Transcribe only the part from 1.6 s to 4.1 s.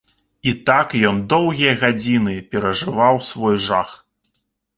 гадзіны перажываў свой жах.